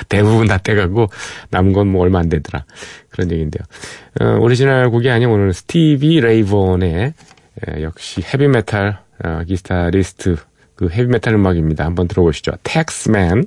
대부분 0.09 0.47
다 0.47 0.59
떼가고 0.59 1.07
남은 1.51 1.73
건 1.73 1.87
뭐 1.89 2.03
얼마 2.03 2.19
안 2.19 2.29
되더라 2.29 2.65
그런 3.11 3.31
얘기인데요. 3.31 3.63
어, 4.21 4.39
오리지널 4.41 4.91
곡이 4.91 5.09
아닌 5.11 5.29
오늘 5.29 5.53
스티비 5.53 6.21
레이 6.21 6.56
본의 6.56 7.15
에, 7.69 7.83
역시 7.83 8.23
헤비메탈 8.23 8.99
어, 9.25 9.43
기타리스트 9.47 10.37
그 10.75 10.89
헤비메탈 10.91 11.35
음악입니다. 11.35 11.85
한번 11.85 12.09
들어보시죠. 12.09 12.53
Taxman 12.63 13.45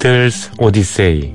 비틀스 0.00 0.52
오디세이 0.58 1.34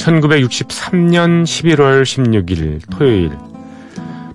1963년 0.00 1.44
11월 1.44 2.02
16일 2.02 2.80
토요일 2.90 3.30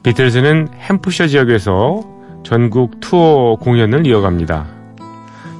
비틀즈는 0.03 0.67
햄프셔 0.79 1.27
지역에서 1.27 2.01
전국 2.43 2.99
투어 2.99 3.55
공연을 3.55 4.05
이어갑니다. 4.05 4.67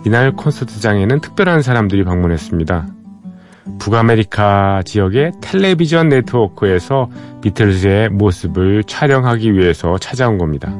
이날 0.05 0.31
콘서트장에는 0.33 1.19
특별한 1.19 1.63
사람들이 1.63 2.03
방문했습니다. 2.03 2.87
북아메리카 3.79 4.83
지역의 4.85 5.31
텔레비전 5.41 6.09
네트워크에서 6.09 7.09
비틀즈의 7.41 8.09
모습을 8.09 8.83
촬영하기 8.83 9.53
위해서 9.55 9.97
찾아온 9.97 10.37
겁니다. 10.37 10.71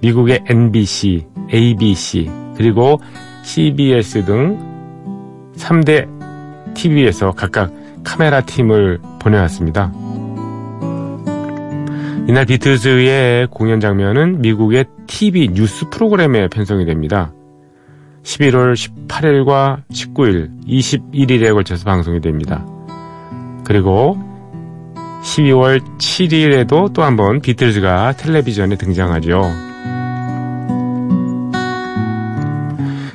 미국의 0.00 0.44
NBC, 0.46 1.26
ABC, 1.52 2.30
그리고 2.56 3.00
CBS 3.42 4.24
등 4.24 5.52
3대 5.56 6.74
TV에서 6.74 7.32
각각 7.32 7.72
카메라 8.04 8.40
팀을 8.42 9.00
보내왔습니다. 9.18 9.92
이날 12.26 12.46
비틀즈의 12.46 13.48
공연 13.50 13.80
장면은 13.80 14.40
미국의 14.40 14.86
TV 15.06 15.48
뉴스 15.48 15.88
프로그램에 15.90 16.48
편성이 16.48 16.84
됩니다. 16.86 17.32
11월 18.22 18.74
18일과 18.74 19.82
19일, 19.92 20.50
21일에 20.66 21.52
걸쳐서 21.52 21.84
방송이 21.84 22.20
됩니다. 22.22 22.64
그리고 23.64 24.16
12월 25.22 25.80
7일에도 25.98 26.92
또 26.94 27.02
한 27.02 27.16
번 27.16 27.40
비틀즈가 27.40 28.12
텔레비전에 28.16 28.76
등장하죠. 28.76 29.42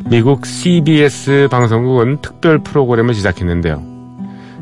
미국 0.10 0.46
CBS 0.46 1.48
방송국은 1.52 2.22
특별 2.22 2.60
프로그램을 2.60 3.14
제작했는데요. 3.14 3.99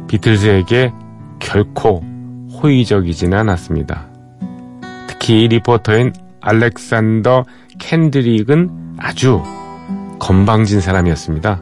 비틀즈에게 0.07 0.91
결코 1.39 2.01
호의적이지는 2.61 3.37
않았습니다. 3.37 4.07
특히 5.07 5.47
리포터인 5.47 6.13
알렉산더 6.41 7.45
캔드릭은 7.79 8.95
아주 8.97 9.43
건방진 10.19 10.81
사람이었습니다. 10.81 11.61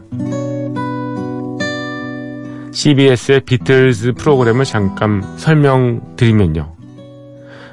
CBS의 2.72 3.42
비틀즈 3.42 4.14
프로그램을 4.14 4.66
잠깐 4.66 5.24
설명드리면요. 5.38 6.76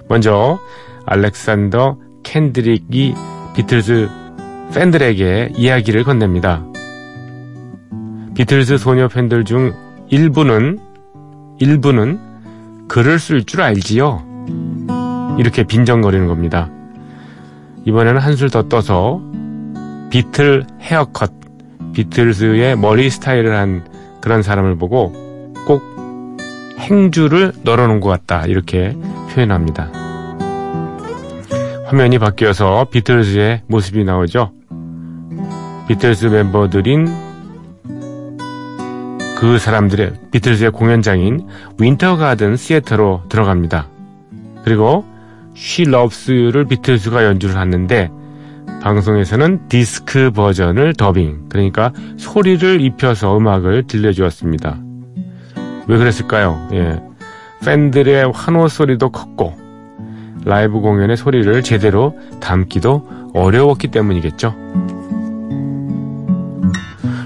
먼저 0.08 0.58
알렉산더 1.06 1.98
캔드릭이 2.22 3.14
비틀즈 3.54 4.08
팬들에게 4.74 5.52
이야기를 5.56 6.04
건넵니다. 6.04 6.64
비틀즈 8.35 8.78
소녀 8.78 9.08
팬들 9.08 9.44
중 9.44 9.74
일부는 10.12 10.79
일부는 11.59 12.18
글을 12.87 13.18
쓸 13.18 13.44
줄 13.44 13.62
알지요. 13.62 14.22
이렇게 15.38 15.62
빈정거리는 15.62 16.27
겁니다. 16.27 16.68
이번에는 17.87 18.20
한술 18.20 18.51
더 18.51 18.68
떠서 18.68 19.22
비틀 20.11 20.66
헤어컷, 20.83 21.33
비틀즈의 21.94 22.77
머리 22.77 23.09
스타일을 23.09 23.57
한 23.57 23.88
그런 24.20 24.42
사람을 24.42 24.77
보고 24.77 25.14
꼭 25.66 25.83
행주를 26.79 27.55
널어놓은 27.62 28.01
것 28.01 28.11
같다 28.11 28.44
이렇게 28.44 28.94
표현합니다. 29.31 29.90
화면이 31.87 32.18
바뀌어서 32.18 32.88
비틀즈의 32.90 33.62
모습이 33.66 34.05
나오죠. 34.05 34.53
비틀즈 35.88 36.27
멤버들인 36.27 37.32
그 39.42 39.59
사람들의 39.59 40.12
비틀즈의 40.31 40.70
공연장인 40.70 41.48
윈터 41.81 42.16
가든 42.16 42.55
시애터로 42.55 43.24
들어갑니다. 43.28 43.88
그리고 44.62 45.05
She 45.57 45.88
Loves 45.88 46.31
You를 46.31 46.66
비틀즈가 46.66 47.24
연주를 47.24 47.57
하는데 47.57 48.09
방송에서는 48.83 49.68
디스크 49.68 50.31
버전을 50.31 50.94
더빙, 50.94 51.48
그러니까 51.48 51.92
소리를 52.18 52.81
입혀서 52.83 53.37
음악을 53.37 53.88
들려주었습니다. 53.88 54.78
왜 55.88 55.98
그랬을까요? 55.98 56.68
예. 56.74 57.02
팬들의 57.64 58.31
환호 58.33 58.68
소리도 58.68 59.11
컸고, 59.11 59.57
라이브 60.44 60.78
공연의 60.78 61.16
소리를 61.16 61.62
제대로 61.64 62.16
담기도 62.40 63.09
어려웠기 63.35 63.88
때문이겠죠. 63.88 64.55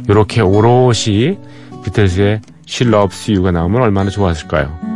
이렇게 0.08 0.40
오롯이 0.40 1.38
비틀즈의 1.86 2.40
She 2.66 2.88
Loves 2.92 3.30
You가 3.30 3.52
나오면 3.52 3.80
얼마나 3.80 4.10
좋았을까요? 4.10 4.95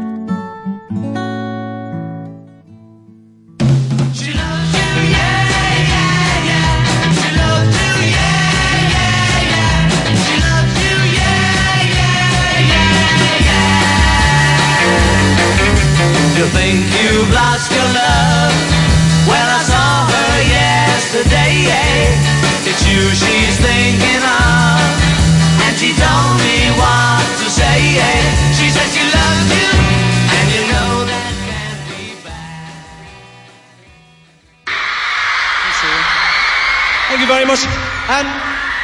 Much. 37.47 37.63
And, 38.11 38.27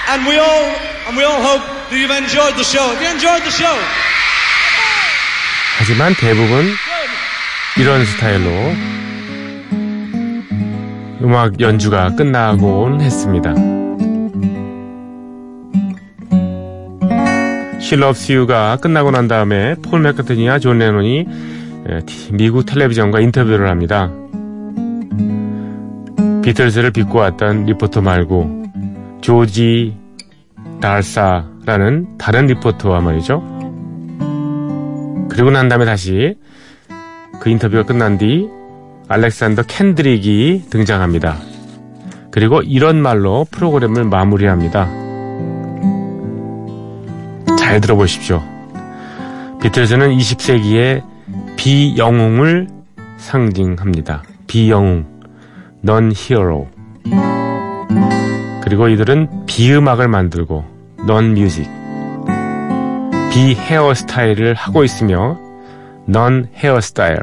and 0.09 0.27
we 0.27 0.39
all, 0.39 0.65
and 1.09 1.17
we 1.17 1.25
all 1.25 1.43
hope 1.43 1.63
that 1.91 1.99
you've 1.99 2.11
enjoyed 2.11 2.55
the 2.55 2.63
show. 2.63 2.87
Have 2.95 3.03
you 3.03 3.11
enjoyed 3.11 3.43
the 3.43 3.51
show? 3.51 3.77
하지만 5.79 6.15
대부분 6.15 6.65
이런 7.79 8.05
스타일로 8.05 8.49
음악 11.23 11.61
연주가 11.61 12.15
끝나곤 12.15 13.01
했습니다. 13.01 13.55
She 17.81 18.03
Loves 18.03 18.40
You가 18.40 18.77
끝나고 18.77 19.11
난 19.11 19.29
다음에 19.29 19.75
폴 19.83 20.01
맥카트니와 20.01 20.59
존 20.59 20.79
레논이 20.79 21.27
미국 22.33 22.65
텔레비전과 22.65 23.21
인터뷰를 23.21 23.69
합니다. 23.69 24.11
비틀즈를 26.47 26.93
빚고 26.93 27.19
왔던 27.19 27.65
리포터 27.65 28.03
말고 28.03 28.67
조지 29.21 29.97
달사라는 30.81 32.19
다른 32.19 32.47
리포터와 32.47 33.01
말이죠. 33.01 33.43
그리고 35.29 35.51
난 35.51 35.69
다음에 35.69 35.85
다시 35.85 36.37
그 37.41 37.51
인터뷰가 37.51 37.83
끝난 37.83 38.17
뒤 38.17 38.49
알렉산더 39.09 39.63
캔드릭이 39.65 40.67
등장합니다. 40.71 41.37
그리고 42.31 42.63
이런 42.63 43.03
말로 43.03 43.45
프로그램을 43.51 44.05
마무리합니다. 44.05 44.89
잘 47.59 47.81
들어보십시오. 47.81 48.41
비틀즈는 49.63 50.17
20세기의 50.17 51.03
비영웅을 51.57 52.69
상징합니다. 53.17 54.23
비영웅. 54.47 55.16
non-hero. 55.87 56.67
그리고 58.61 58.89
이들은 58.89 59.47
비음악을 59.47 60.09
만들고 60.09 60.65
non-music. 61.07 61.71
비 63.31 63.55
헤어스타일을 63.55 64.55
하고 64.55 64.83
있으며 64.83 65.39
non-hairstyle. 66.07 67.19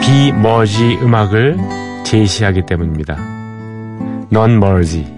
비 0.00 0.30
머지 0.30 0.96
음악을 1.02 1.58
제시하기 2.04 2.66
때문입니다. 2.66 3.16
non-Mersey. 4.30 5.12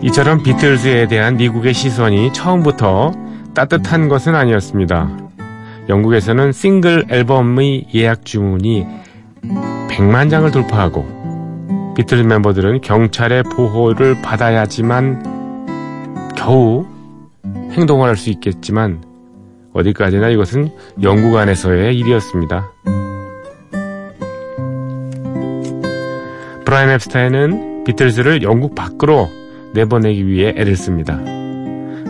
이처럼 0.00 0.42
비틀즈에 0.42 1.08
대한 1.08 1.36
미국의 1.36 1.74
시선이 1.74 2.32
처음부터 2.32 3.25
따뜻한 3.56 4.10
것은 4.10 4.34
아니었습니다. 4.34 5.08
영국에서는 5.88 6.52
싱글 6.52 7.06
앨범의 7.08 7.86
예약 7.94 8.26
주문이 8.26 8.86
100만 9.88 10.28
장을 10.28 10.50
돌파하고 10.50 11.94
비틀즈 11.96 12.24
멤버들은 12.24 12.82
경찰의 12.82 13.44
보호를 13.44 14.20
받아야지만 14.20 16.34
겨우 16.36 16.84
행동을 17.72 18.10
할 18.10 18.16
수 18.16 18.28
있겠지만 18.28 19.02
어디까지나 19.72 20.28
이것은 20.28 20.70
영국 21.02 21.36
안에서의 21.36 21.98
일이었습니다. 21.98 22.70
브라이언 26.66 26.90
앱스타인은 26.90 27.84
비틀즈를 27.84 28.42
영국 28.42 28.74
밖으로 28.74 29.30
내보내기 29.72 30.26
위해 30.26 30.52
애를 30.56 30.76
씁니다. 30.76 31.35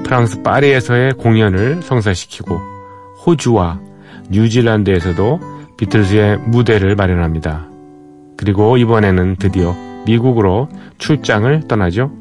프랑스 0.06 0.40
파리에서의 0.42 1.14
공연을 1.14 1.82
성사시키고 1.82 2.60
호주와 3.26 3.80
뉴질랜드에서도 4.30 5.40
비틀즈의 5.76 6.38
무대를 6.46 6.94
마련합니다. 6.94 7.66
그리고 8.36 8.76
이번에는 8.76 9.34
드디어 9.36 9.74
미국으로 10.06 10.68
출장을 10.98 11.66
떠나죠. 11.66 12.12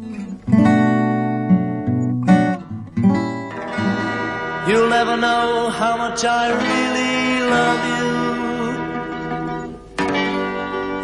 You'll 4.67 4.91
never 4.91 5.15
know 5.17 5.69
how 5.69 5.95
much 5.95 6.26
I 6.26 6.52
really 6.54 7.43
love 7.52 7.86
you. 7.93 8.15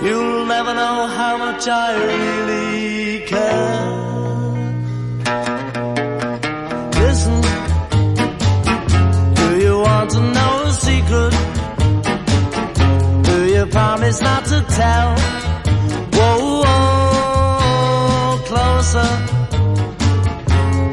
You'll 0.01 0.47
never 0.47 0.73
know 0.73 1.05
how 1.05 1.37
much 1.37 1.69
I 1.69 1.93
really 1.93 3.00
promise 13.71 14.21
not 14.21 14.45
to 14.45 14.61
tell? 14.79 15.15
Whoa, 16.17 16.61
whoa, 16.63 18.37
closer. 18.49 19.11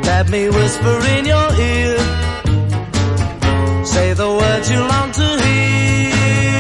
Let 0.04 0.30
me 0.30 0.48
whisper 0.48 0.96
in 1.16 1.26
your 1.26 1.48
ear. 1.70 1.98
Say 3.84 4.12
the 4.14 4.30
words 4.40 4.70
you 4.70 4.80
long 4.80 5.10
to 5.12 5.28
hear. 5.44 6.58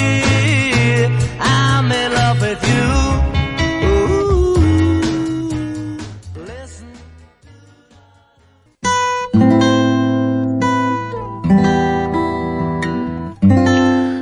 I'm 1.40 1.92
in 1.92 2.12
love 2.12 2.40
with 2.40 2.62
you. 2.68 2.86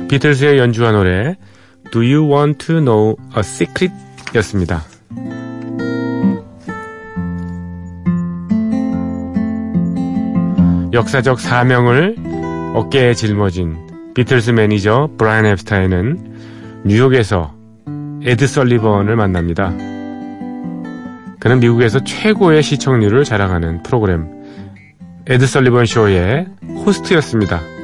비틀스의 0.07 0.57
연주한 0.57 0.93
노래 0.93 1.35
Do 1.91 2.01
You 2.01 2.31
Want 2.31 2.65
to 2.65 2.79
Know 2.79 3.15
a 3.35 3.39
Secret? 3.39 3.93
였습니다. 4.35 4.83
역사적 10.93 11.39
사명을 11.39 12.15
어깨에 12.73 13.13
짊어진 13.13 13.77
비틀스 14.13 14.51
매니저 14.51 15.11
브라이언 15.17 15.45
앱스타인은 15.45 16.83
뉴욕에서 16.85 17.53
에드 18.23 18.47
설리번을 18.47 19.15
만납니다. 19.15 19.71
그는 21.39 21.59
미국에서 21.59 22.03
최고의 22.03 22.63
시청률을 22.63 23.23
자랑하는 23.23 23.83
프로그램 23.83 24.27
에드 25.27 25.45
설리번 25.45 25.85
쇼의 25.85 26.47
호스트였습니다. 26.85 27.76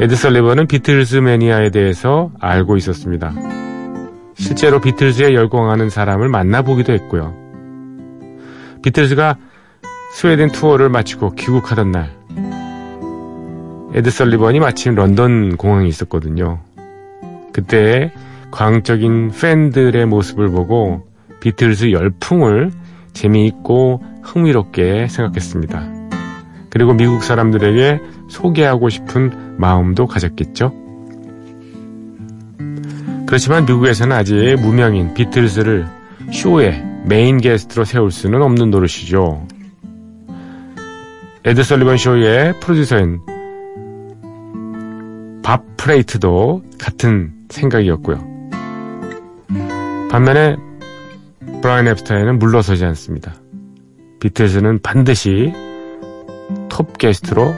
에드 0.00 0.14
설리번은 0.14 0.68
비틀즈 0.68 1.16
매니아에 1.16 1.70
대해서 1.70 2.30
알고 2.38 2.76
있었습니다. 2.76 3.32
실제로 4.34 4.80
비틀즈에 4.80 5.34
열광하는 5.34 5.90
사람을 5.90 6.28
만나보기도 6.28 6.92
했고요. 6.92 7.34
비틀즈가 8.82 9.36
스웨덴 10.12 10.50
투어를 10.52 10.88
마치고 10.88 11.34
귀국하던 11.34 11.90
날, 11.90 12.10
에드 13.94 14.10
설리번이 14.10 14.60
마침 14.60 14.94
런던 14.94 15.56
공항에 15.56 15.88
있었거든요. 15.88 16.60
그때 17.52 18.12
광적인 18.52 19.32
팬들의 19.32 20.06
모습을 20.06 20.50
보고 20.50 21.08
비틀즈 21.40 21.90
열풍을 21.90 22.70
재미있고 23.14 24.02
흥미롭게 24.22 25.08
생각했습니다. 25.08 25.97
그리고 26.78 26.92
미국 26.92 27.24
사람들에게 27.24 28.00
소개하고 28.28 28.88
싶은 28.88 29.56
마음도 29.58 30.06
가졌겠죠. 30.06 30.72
그렇지만 33.26 33.66
미국에서는 33.66 34.16
아직 34.16 34.54
무명인 34.60 35.12
비틀즈를 35.12 35.88
쇼의 36.32 36.84
메인 37.04 37.38
게스트로 37.38 37.84
세울 37.84 38.12
수는 38.12 38.40
없는 38.42 38.70
노릇이죠. 38.70 39.44
에드 41.46 41.64
설리번 41.64 41.96
쇼의 41.96 42.60
프로듀서인 42.60 43.22
밥 45.42 45.64
프레이트도 45.78 46.62
같은 46.78 47.32
생각이었고요. 47.48 48.24
반면에 50.12 50.54
브라이언 51.60 51.88
앱스타인은 51.88 52.38
물러서지 52.38 52.84
않습니다. 52.84 53.34
비틀즈는 54.20 54.78
반드시 54.80 55.52
톱 56.68 56.98
게스트로 56.98 57.54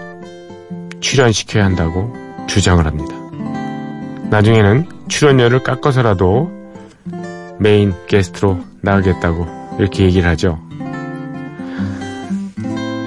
출연시켜야 1.00 1.64
한다고 1.64 2.14
주장을 2.46 2.84
합니다. 2.84 3.14
나중에는 4.30 4.86
출연료를 5.08 5.62
깎아서라도 5.62 6.50
메인 7.58 7.92
게스트로 8.06 8.60
나가겠다고 8.82 9.46
이렇게 9.78 10.04
얘기를 10.04 10.28
하죠. 10.30 10.58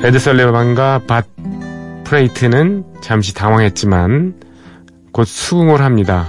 에드 0.04 0.20
설리반과 0.20 1.02
밥 1.08 1.26
프레트는 2.04 2.84
잠시 3.02 3.34
당황했지만 3.34 4.42
곧 5.14 5.26
수긍을 5.26 5.82
합니다. 5.82 6.28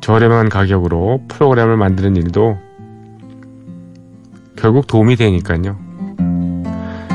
저렴한 0.00 0.48
가격으로 0.48 1.22
프로그램을 1.28 1.76
만드는 1.76 2.16
일도 2.16 2.58
결국 4.56 4.86
도움이 4.86 5.16
되니까요. 5.16 5.91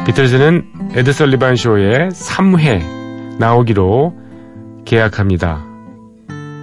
비틀즈는 0.08 0.64
에드 0.96 1.12
설리반 1.12 1.58
쇼에 1.58 2.08
3회 2.08 3.38
나오기로 3.40 4.16
계약합니다. 4.86 5.66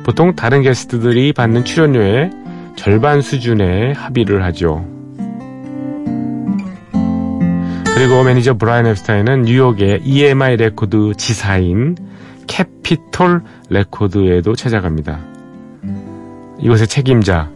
보통 0.03 0.35
다른 0.35 0.63
게스트들이 0.63 1.35
받는 1.35 1.67
출연료의 1.67 2.31
절반 2.75 3.21
수준에 3.21 3.93
합의를 3.93 4.43
하죠. 4.45 4.87
그리고 7.95 8.25
매니저 8.25 8.55
브라이언 8.55 8.87
앱스타인은 8.87 9.43
뉴욕의 9.43 10.01
EMI 10.05 10.57
레코드 10.57 11.13
지사인 11.19 11.97
캐피톨 12.47 13.43
레코드에도 13.69 14.57
찾아갑니다. 14.57 15.21
이곳의 16.61 16.87
책임자 16.87 17.51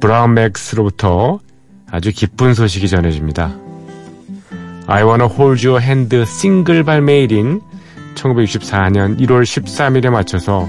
브라운 0.00 0.34
맥스로부터 0.34 1.38
아주 1.88 2.10
기쁜 2.12 2.52
소식이 2.52 2.88
전해집니다. 2.88 3.61
I 4.92 5.04
Wanna 5.04 5.24
Hold 5.24 5.66
Your 5.66 5.82
Hand 5.82 6.14
싱글 6.26 6.84
발매일인 6.84 7.62
1964년 8.14 9.18
1월 9.20 9.42
13일에 9.42 10.10
맞춰서 10.10 10.68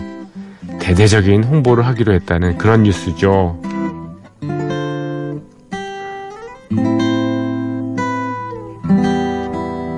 대대적인 0.80 1.44
홍보를 1.44 1.86
하기로 1.86 2.14
했다는 2.14 2.58
그런 2.58 2.84
뉴스죠. 2.84 3.60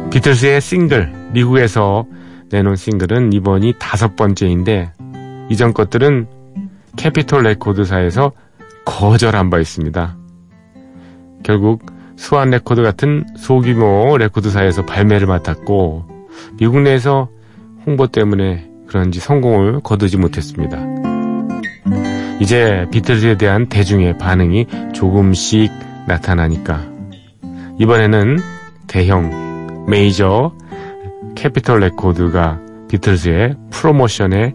비틀스의 0.09 0.59
싱글, 0.59 1.13
미국에서 1.31 2.07
내놓은 2.49 2.77
싱글은 2.77 3.31
이번이 3.31 3.75
다섯 3.77 4.15
번째인데 4.15 4.91
이전 5.51 5.71
것들은 5.71 6.27
캐피톨 6.97 7.43
레코드사에서 7.43 8.31
거절한 8.85 9.51
바 9.51 9.59
있습니다. 9.59 10.17
결국 11.43 11.94
스완 12.17 12.49
레코드 12.49 12.81
같은 12.81 13.25
소규모 13.37 14.17
레코드사에서 14.17 14.85
발매를 14.85 15.27
맡았고 15.27 16.05
미국 16.57 16.81
내에서 16.81 17.29
홍보 17.85 18.07
때문에 18.07 18.69
그런지 18.87 19.19
성공을 19.19 19.81
거두지 19.81 20.17
못했습니다. 20.17 20.77
이제 22.39 22.85
비틀즈에 22.91 23.37
대한 23.37 23.67
대중의 23.67 24.17
반응이 24.17 24.67
조금씩 24.93 25.71
나타나니까 26.07 26.81
이번에는 27.79 28.37
대형 28.87 29.85
메이저 29.87 30.53
캐피털 31.35 31.79
레코드가 31.79 32.59
비틀즈의 32.89 33.55
프로모션에 33.71 34.53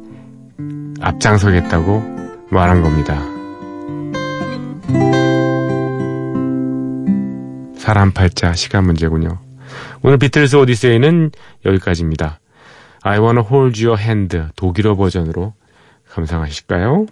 앞장서겠다고 1.01 2.03
말한 2.51 2.83
겁니다. 2.83 3.19
사람 7.81 8.13
팔자 8.13 8.53
시간 8.53 8.85
문제군요. 8.85 9.39
오늘 10.03 10.19
비틀즈 10.19 10.55
오디세이는 10.55 11.31
여기까지입니다. 11.65 12.39
I 13.03 13.19
wanna 13.19 13.43
hold 13.43 13.83
your 13.83 13.99
hand 13.99 14.39
독일어 14.55 14.97
버전으로 14.97 15.55
감상하실까요? 16.11 17.07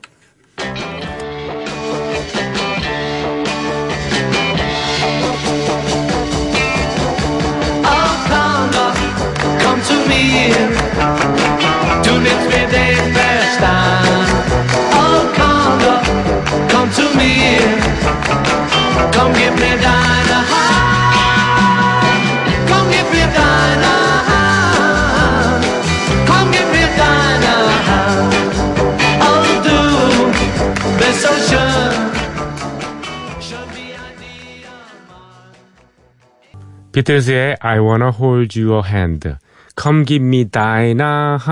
비틀즈의 36.98 37.58
I 37.60 37.78
wanna 37.78 38.08
hold 38.08 38.58
your 38.58 38.84
hand. 38.84 39.36
Come 39.80 40.04
give 40.04 40.26
me 40.26 40.50
thine 40.50 41.00
hand. 41.00 41.44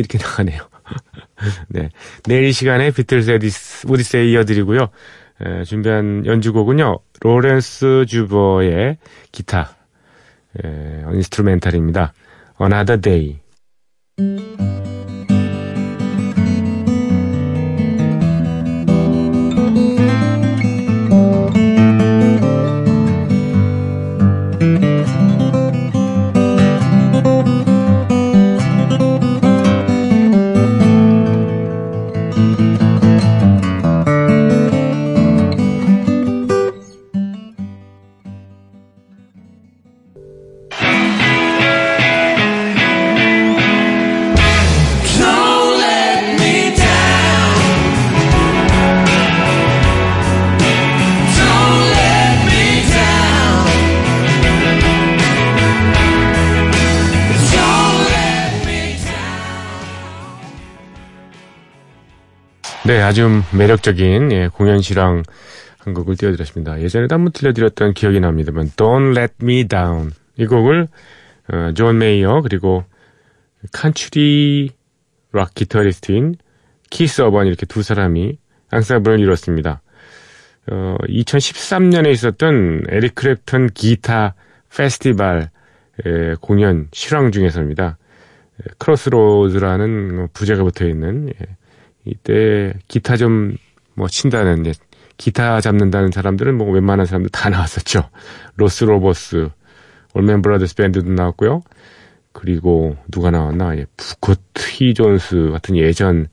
이렇게 0.00 0.18
나가네요. 0.18 0.68
네. 1.70 1.90
내일 2.24 2.46
이 2.46 2.52
시간에 2.52 2.90
비틀즈의 2.90 3.38
오디세이 3.86 4.32
이어드리고요. 4.32 4.88
에, 5.42 5.62
준비한 5.62 6.26
연주곡은요. 6.26 6.98
로렌스 7.20 8.06
주버의 8.08 8.98
기타, 9.30 9.76
에, 10.64 11.04
인스트루멘탈입니다. 11.12 12.12
Another 12.60 13.00
Day. 13.00 13.38
네, 62.86 63.02
아주 63.02 63.28
매력적인 63.54 64.32
예, 64.32 64.48
공연 64.48 64.80
실황 64.80 65.22
한 65.78 65.92
곡을 65.92 66.16
띄워드렸습니다. 66.16 66.80
예전에도 66.80 67.14
한번 67.14 67.32
들려드렸던 67.32 67.92
기억이 67.92 68.20
납니다만 68.20 68.70
Don't 68.70 69.16
Let 69.16 69.34
Me 69.42 69.68
Down 69.68 70.12
이 70.38 70.46
곡을 70.46 70.88
어, 71.52 71.72
존 71.74 71.98
메이어 71.98 72.40
그리고 72.40 72.84
컨트리 73.72 74.70
록 75.32 75.54
기타리스트인 75.54 76.36
키스 76.88 77.20
어반 77.20 77.46
이렇게 77.46 77.66
두 77.66 77.82
사람이 77.82 78.38
앙상블을 78.70 79.20
이뤘습니다. 79.20 79.82
어, 80.70 80.96
2013년에 81.06 82.10
있었던 82.12 82.84
에릭 82.88 83.14
클랩턴 83.14 83.74
기타 83.74 84.34
페스티벌 84.74 85.50
의 86.02 86.36
공연 86.40 86.88
실황 86.92 87.30
중에서입니다. 87.30 87.98
크로스로드라는 88.78 90.28
부제가 90.32 90.62
붙어 90.62 90.86
있는 90.86 91.28
예, 91.28 91.46
이때 92.10 92.74
기타 92.88 93.16
좀 93.16 93.56
뭐 94.00 94.08
친다는 94.08 94.64
이제 94.64 94.72
기타 95.18 95.60
잡는다는 95.60 96.10
사람들은 96.10 96.56
뭐 96.56 96.70
웬만한 96.70 97.04
사람들 97.04 97.30
다 97.30 97.50
나왔었죠. 97.50 98.08
로스 98.56 98.84
로보스, 98.84 99.50
올맨 100.14 100.40
브라더스 100.40 100.74
밴드도 100.76 101.12
나왔고요. 101.12 101.62
그리고 102.32 102.96
누가 103.10 103.30
나왔나? 103.30 103.76
예, 103.76 103.84
부커 103.98 104.78
T 104.78 104.94
존스 104.94 105.50
같은 105.52 105.76
예전 105.76 106.28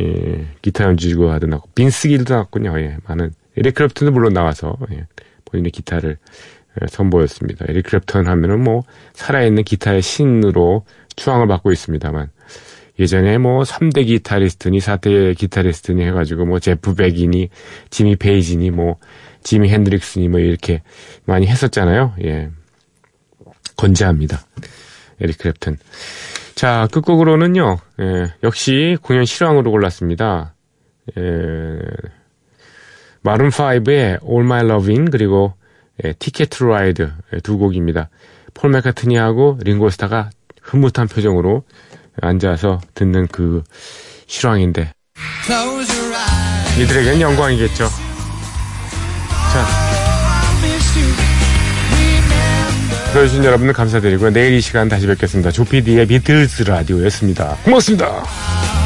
예, 0.00 0.46
기타 0.62 0.84
연주가도 0.84 1.48
나왔고 1.48 1.70
빈스 1.74 2.08
길도 2.08 2.32
나왔군요. 2.32 2.78
예, 2.78 2.98
많은 3.08 3.34
에릭 3.56 3.74
클랩턴도 3.74 4.12
물론 4.12 4.32
나와서 4.32 4.78
예, 4.92 5.06
본인의 5.46 5.72
기타를 5.72 6.18
예, 6.80 6.86
선보였습니다. 6.86 7.66
에릭 7.68 7.86
클랩턴 7.86 8.26
하면은 8.26 8.62
뭐 8.62 8.84
살아있는 9.14 9.64
기타의 9.64 10.02
신으로 10.02 10.84
추앙을 11.16 11.48
받고 11.48 11.72
있습니다만 11.72 12.30
예전에 13.02 13.36
뭐 13.38 13.62
3대 13.64 14.06
기타리스트니 14.06 14.78
4대 14.78 15.36
기타리스트니 15.36 16.04
해가지고 16.04 16.46
뭐 16.46 16.60
제프 16.60 16.94
백이니 16.94 17.48
지미 17.90 18.14
페이지니 18.16 18.70
뭐 18.70 18.96
지미 19.42 19.68
핸드릭스니 19.70 20.28
뭐 20.28 20.38
이렇게 20.38 20.82
많이 21.24 21.46
했었잖아요. 21.48 22.14
예. 22.24 22.50
건재합니다. 23.76 24.40
에릭 25.20 25.38
크랩튼. 25.38 25.78
자, 26.54 26.86
끝곡으로는요, 26.92 27.78
예, 28.00 28.32
역시 28.44 28.96
공연 29.02 29.24
실황으로 29.24 29.70
골랐습니다. 29.70 30.54
예, 31.16 31.22
마룬5의 33.24 34.22
All 34.22 34.44
My 34.44 34.64
Loving, 34.64 35.10
그리고 35.10 35.54
예, 36.04 36.12
to 36.12 36.66
Ride 36.66 37.10
두 37.42 37.58
곡입니다. 37.58 38.10
폴 38.54 38.70
맥카트니하고 38.70 39.58
링고스타가 39.62 40.30
흐뭇한 40.60 41.08
표정으로 41.08 41.64
앉아서 42.20 42.80
듣는 42.94 43.26
그 43.28 43.62
실황인데 44.26 44.92
이들에겐 46.78 47.20
영광이겠죠. 47.20 47.88
자, 49.52 49.66
들어주신 53.12 53.44
여러분 53.44 53.72
감사드리고요. 53.72 54.30
내일 54.30 54.54
이 54.54 54.60
시간 54.60 54.88
다시 54.88 55.06
뵙겠습니다. 55.06 55.50
조피디의 55.50 56.06
비틀스 56.06 56.62
라디오였습니다. 56.62 57.58
고맙습니다. 57.64 58.81